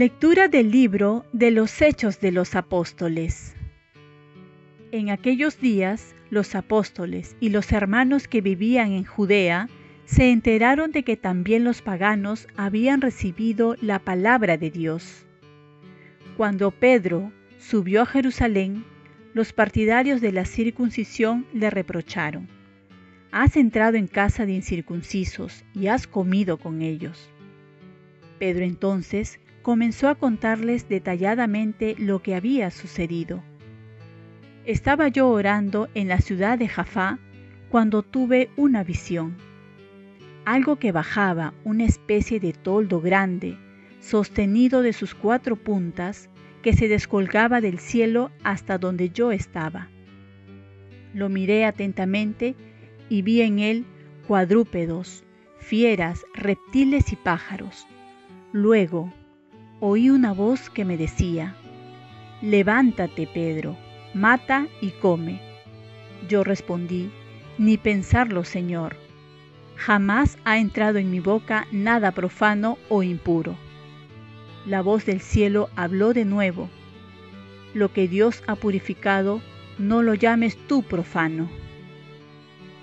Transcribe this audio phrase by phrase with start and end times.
[0.00, 3.54] Lectura del libro de los Hechos de los Apóstoles.
[4.92, 9.68] En aquellos días, los apóstoles y los hermanos que vivían en Judea
[10.06, 15.26] se enteraron de que también los paganos habían recibido la palabra de Dios.
[16.38, 18.86] Cuando Pedro subió a Jerusalén,
[19.34, 22.48] los partidarios de la circuncisión le reprocharon,
[23.32, 27.28] Has entrado en casa de incircuncisos y has comido con ellos.
[28.38, 33.42] Pedro entonces comenzó a contarles detalladamente lo que había sucedido.
[34.64, 37.18] Estaba yo orando en la ciudad de Jafá
[37.70, 39.36] cuando tuve una visión.
[40.44, 43.56] Algo que bajaba, una especie de toldo grande,
[44.00, 46.28] sostenido de sus cuatro puntas,
[46.62, 49.88] que se descolgaba del cielo hasta donde yo estaba.
[51.14, 52.54] Lo miré atentamente
[53.08, 53.86] y vi en él
[54.26, 55.24] cuadrúpedos,
[55.58, 57.86] fieras, reptiles y pájaros.
[58.52, 59.12] Luego,
[59.80, 61.56] oí una voz que me decía,
[62.42, 63.76] Levántate, Pedro,
[64.14, 65.40] mata y come.
[66.28, 67.10] Yo respondí,
[67.58, 68.96] Ni pensarlo, Señor.
[69.76, 73.56] Jamás ha entrado en mi boca nada profano o impuro.
[74.66, 76.68] La voz del cielo habló de nuevo.
[77.72, 79.40] Lo que Dios ha purificado,
[79.78, 81.48] no lo llames tú profano.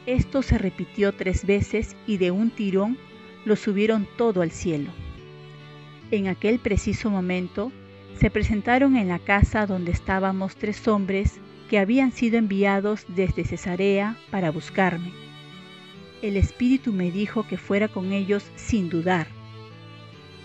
[0.07, 2.97] Esto se repitió tres veces y de un tirón
[3.45, 4.89] lo subieron todo al cielo.
[6.09, 7.71] En aquel preciso momento
[8.17, 14.17] se presentaron en la casa donde estábamos tres hombres que habían sido enviados desde Cesarea
[14.31, 15.11] para buscarme.
[16.21, 19.27] El Espíritu me dijo que fuera con ellos sin dudar.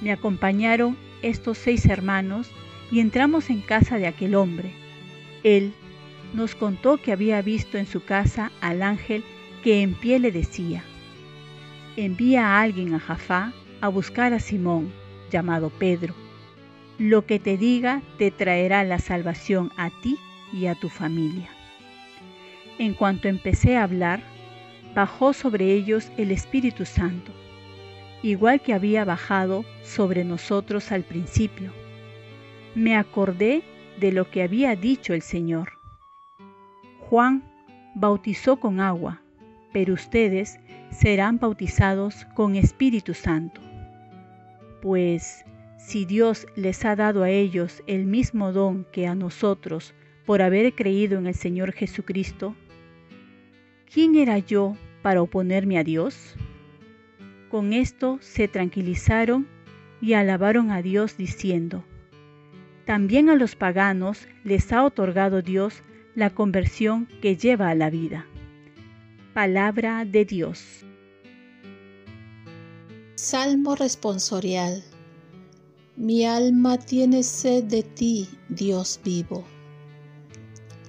[0.01, 2.51] Me acompañaron estos seis hermanos
[2.91, 4.75] y entramos en casa de aquel hombre.
[5.45, 5.73] Él
[6.35, 9.23] nos contó que había visto en su casa al ángel
[9.63, 10.83] que en pie le decía,
[11.97, 14.93] envía a alguien a Jafá a buscar a Simón
[15.33, 16.15] llamado Pedro.
[16.99, 20.19] Lo que te diga te traerá la salvación a ti
[20.53, 21.49] y a tu familia.
[22.79, 24.23] En cuanto empecé a hablar,
[24.95, 27.33] bajó sobre ellos el Espíritu Santo,
[28.23, 31.73] igual que había bajado sobre nosotros al principio.
[32.75, 33.63] Me acordé
[33.99, 35.73] de lo que había dicho el Señor.
[37.01, 37.43] Juan
[37.95, 39.23] bautizó con agua,
[39.73, 40.61] pero ustedes
[40.91, 43.72] serán bautizados con Espíritu Santo
[44.83, 45.45] pues
[45.79, 49.95] si Dios les ha dado a ellos el mismo don que a nosotros
[50.27, 52.57] por haber creído en el Señor Jesucristo,
[53.93, 56.35] ¿quién era yo para oponerme a Dios?
[57.49, 59.47] Con esto se tranquilizaron
[60.01, 61.85] y alabaron a Dios diciendo,
[62.85, 65.85] también a los paganos les ha otorgado Dios
[66.17, 68.27] la conversión que lleva a la vida.
[69.33, 70.85] Palabra de Dios.
[73.15, 74.83] Salmo responsorial.
[75.97, 79.45] Mi alma tiene sed de ti, Dios vivo.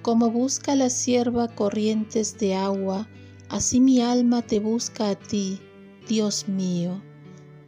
[0.00, 3.06] Como busca la sierva corrientes de agua,
[3.50, 5.60] así mi alma te busca a ti,
[6.08, 7.02] Dios mío.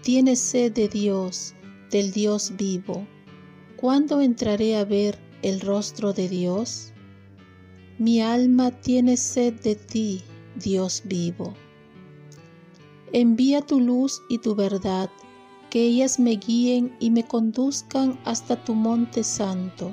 [0.02, 1.54] Tiene sed de Dios,
[1.90, 3.06] del Dios vivo.
[3.76, 6.94] ¿Cuándo entraré a ver el rostro de Dios?
[7.98, 10.22] Mi alma tiene sed de ti,
[10.56, 11.54] Dios vivo.
[13.12, 15.10] Envía tu luz y tu verdad,
[15.70, 19.92] que ellas me guíen y me conduzcan hasta tu monte santo,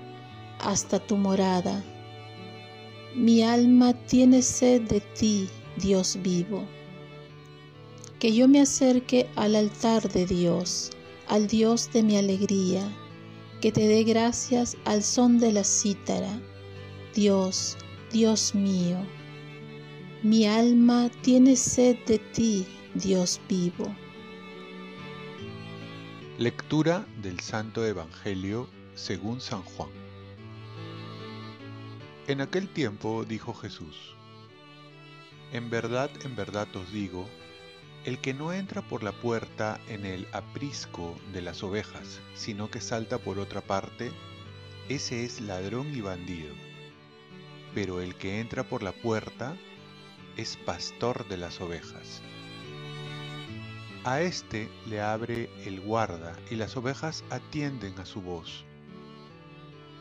[0.60, 1.84] hasta tu morada.
[3.16, 5.48] Mi alma tiene sed de ti,
[5.78, 6.64] Dios vivo.
[8.18, 10.92] Que yo me acerque al altar de Dios,
[11.28, 12.82] al Dios de mi alegría,
[13.62, 16.42] que te dé gracias al son de la cítara.
[17.14, 17.78] Dios,
[18.12, 18.98] Dios mío,
[20.24, 22.66] mi alma tiene sed de ti,
[22.96, 23.92] Dios vivo.
[26.38, 29.90] Lectura del Santo Evangelio según San Juan.
[32.28, 34.16] En aquel tiempo dijo Jesús,
[35.52, 37.28] En verdad, en verdad os digo,
[38.06, 42.80] el que no entra por la puerta en el aprisco de las ovejas, sino que
[42.80, 44.12] salta por otra parte,
[44.88, 46.54] ese es ladrón y bandido.
[47.74, 49.58] Pero el que entra por la puerta
[50.38, 52.22] es pastor de las ovejas.
[54.06, 58.66] A éste le abre el guarda y las ovejas atienden a su voz.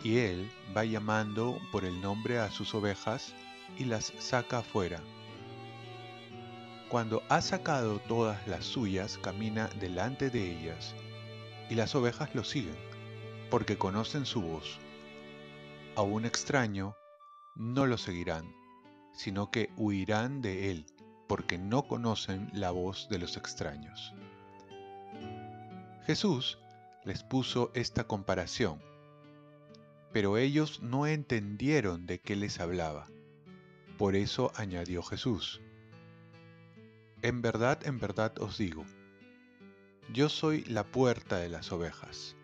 [0.03, 3.33] Y él va llamando por el nombre a sus ovejas
[3.79, 5.01] y las saca afuera.
[6.89, 10.97] Cuando ha sacado todas las suyas, camina delante de ellas,
[11.71, 12.77] y las ovejas lo siguen,
[13.51, 14.81] porque conocen su voz.
[15.95, 16.97] A un extraño
[17.55, 18.53] no lo seguirán,
[19.13, 20.87] sino que huirán de él
[21.33, 24.13] porque no conocen la voz de los extraños.
[26.05, 26.59] Jesús
[27.07, 28.83] les puso esta comparación,
[30.13, 33.07] pero ellos no entendieron de qué les hablaba.
[33.97, 35.63] Por eso añadió Jesús,
[37.23, 38.85] En verdad, en verdad os digo,
[40.13, 42.37] yo soy la puerta de las ovejas.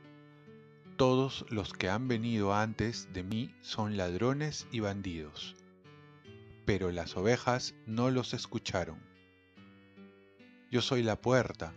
[0.96, 5.57] Todos los que han venido antes de mí son ladrones y bandidos,
[6.68, 8.98] pero las ovejas no los escucharon.
[10.70, 11.72] Yo soy la puerta.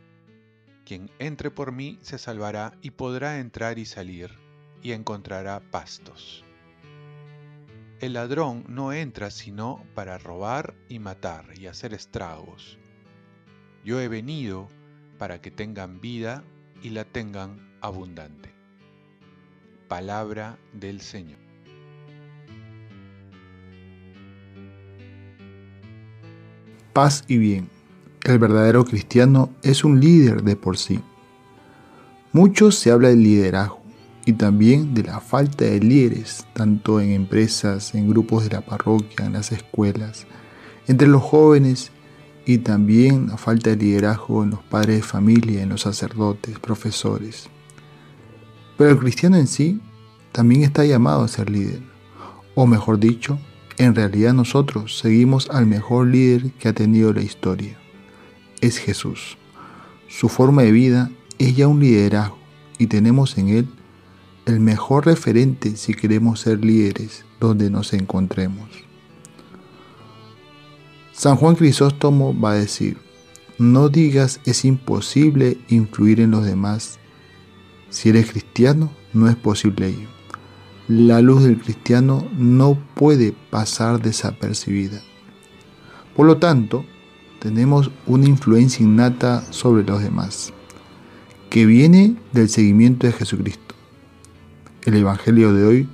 [0.83, 4.31] Quien entre por mí se salvará y podrá entrar y salir
[4.83, 6.43] y encontrará pastos.
[8.01, 12.77] El ladrón no entra sino para robar y matar y hacer estragos.
[13.85, 14.67] Yo he venido
[15.17, 16.43] para que tengan vida
[16.83, 18.53] y la tengan abundante.
[19.87, 21.50] Palabra del Señor.
[26.93, 27.69] Paz y bien.
[28.23, 30.99] El verdadero cristiano es un líder de por sí.
[32.33, 33.81] Mucho se habla del liderazgo
[34.25, 39.25] y también de la falta de líderes, tanto en empresas, en grupos de la parroquia,
[39.25, 40.27] en las escuelas,
[40.87, 41.91] entre los jóvenes
[42.45, 47.47] y también la falta de liderazgo en los padres de familia, en los sacerdotes, profesores.
[48.77, 49.79] Pero el cristiano en sí
[50.33, 51.81] también está llamado a ser líder,
[52.53, 53.39] o mejor dicho,
[53.83, 57.81] en realidad nosotros seguimos al mejor líder que ha tenido la historia
[58.61, 59.37] es Jesús.
[60.07, 62.37] Su forma de vida es ya un liderazgo
[62.77, 63.67] y tenemos en Él
[64.45, 68.69] el mejor referente si queremos ser líderes donde nos encontremos.
[71.11, 72.97] San Juan Crisóstomo va a decir,
[73.57, 76.99] no digas es imposible influir en los demás.
[77.89, 80.20] Si eres cristiano, no es posible ello.
[80.93, 84.99] La luz del cristiano no puede pasar desapercibida.
[86.17, 86.83] Por lo tanto,
[87.39, 90.51] tenemos una influencia innata sobre los demás,
[91.49, 93.73] que viene del seguimiento de Jesucristo.
[94.83, 95.89] El Evangelio de hoy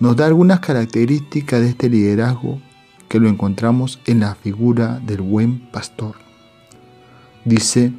[0.00, 2.58] nos da algunas características de este liderazgo
[3.10, 6.14] que lo encontramos en la figura del buen pastor.
[7.44, 7.92] Dice,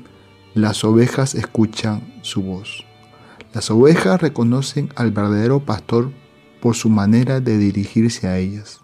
[0.55, 2.85] las ovejas escuchan su voz.
[3.53, 6.09] Las ovejas reconocen al verdadero pastor
[6.63, 8.79] por su manera de dirigirse a ellas.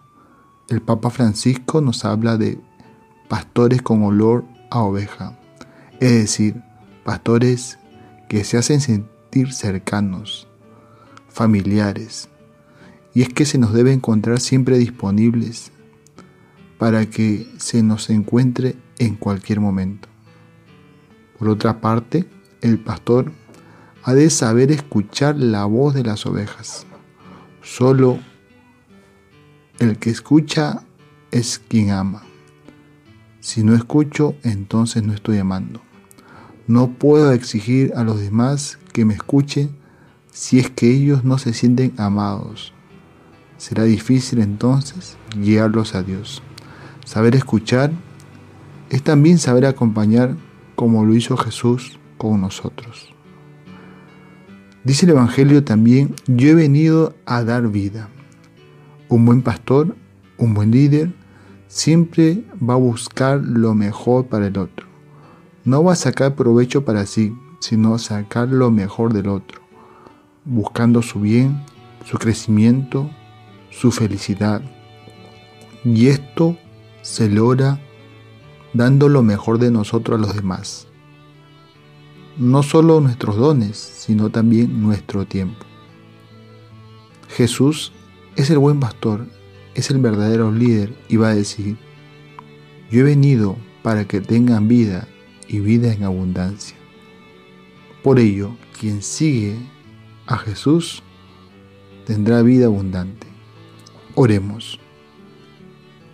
[0.67, 2.59] El Papa Francisco nos habla de
[3.29, 5.39] pastores con olor a oveja,
[6.01, 6.61] es decir,
[7.05, 7.79] pastores
[8.27, 10.49] que se hacen sentir cercanos,
[11.29, 12.27] familiares,
[13.13, 15.71] y es que se nos debe encontrar siempre disponibles
[16.79, 20.09] para que se nos encuentre en cualquier momento.
[21.37, 22.29] Por otra parte,
[22.59, 23.31] el pastor
[24.03, 26.85] ha de saber escuchar la voz de las ovejas.
[27.61, 28.19] Solo
[29.79, 30.81] el que escucha
[31.31, 32.23] es quien ama.
[33.39, 35.81] Si no escucho, entonces no estoy amando.
[36.67, 39.71] No puedo exigir a los demás que me escuchen
[40.31, 42.73] si es que ellos no se sienten amados.
[43.57, 46.41] Será difícil entonces guiarlos a Dios.
[47.05, 47.91] Saber escuchar
[48.89, 50.35] es también saber acompañar
[50.75, 53.13] como lo hizo Jesús con nosotros.
[54.83, 58.09] Dice el Evangelio también, yo he venido a dar vida.
[59.09, 59.95] Un buen pastor,
[60.37, 61.13] un buen líder,
[61.67, 64.87] siempre va a buscar lo mejor para el otro.
[65.65, 69.61] No va a sacar provecho para sí, sino sacar lo mejor del otro,
[70.45, 71.61] buscando su bien,
[72.05, 73.09] su crecimiento,
[73.69, 74.61] su felicidad.
[75.83, 76.57] Y esto
[77.01, 77.79] se logra
[78.73, 80.88] dando lo mejor de nosotros a los demás.
[82.39, 85.63] No solo nuestros dones, sino también nuestro tiempo.
[87.27, 87.91] Jesús
[88.35, 89.27] es el buen pastor
[89.75, 91.77] es el verdadero líder y va a decir,
[92.91, 95.07] yo he venido para que tengan vida
[95.47, 96.75] y vida en abundancia.
[98.03, 99.55] Por ello, quien sigue
[100.27, 101.03] a Jesús
[102.05, 103.27] tendrá vida abundante.
[104.15, 104.79] Oremos.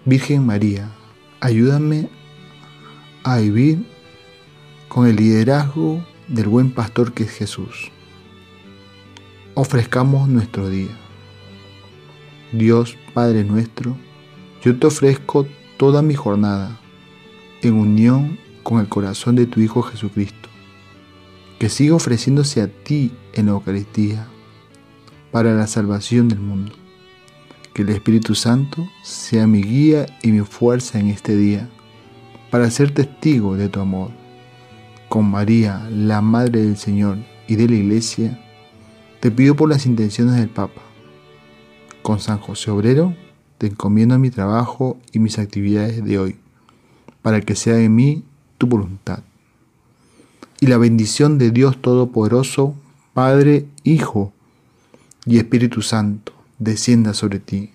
[0.06, 0.92] Virgen María,
[1.40, 2.10] ayúdame
[3.24, 3.86] a vivir
[4.88, 7.92] con el liderazgo del buen pastor que es Jesús.
[9.54, 10.96] Ofrezcamos nuestro día.
[12.52, 13.96] Dios Padre nuestro,
[14.62, 16.80] yo te ofrezco toda mi jornada
[17.62, 20.50] en unión con el corazón de tu Hijo Jesucristo,
[21.60, 24.28] que siga ofreciéndose a ti en la Eucaristía
[25.32, 26.74] para la salvación del mundo.
[27.74, 31.70] Que el Espíritu Santo sea mi guía y mi fuerza en este día
[32.50, 34.25] para ser testigo de tu amor.
[35.16, 38.38] Con María, la Madre del Señor y de la Iglesia,
[39.22, 40.82] te pido por las intenciones del Papa
[42.02, 43.16] con San José Obrero
[43.58, 46.36] te encomiendo mi trabajo y mis actividades de hoy,
[47.22, 48.26] para que sea en mí
[48.58, 49.20] tu voluntad.
[50.60, 52.76] Y la bendición de Dios Todopoderoso,
[53.14, 54.34] Padre, Hijo
[55.26, 57.70] y Espíritu Santo, descienda sobre ti.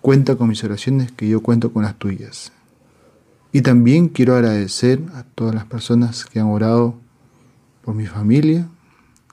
[0.00, 2.50] Cuenta con mis oraciones que yo cuento con las tuyas.
[3.52, 6.96] Y también quiero agradecer a todas las personas que han orado
[7.82, 8.68] por mi familia,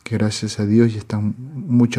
[0.03, 1.93] que gracias a Dios ya están mucho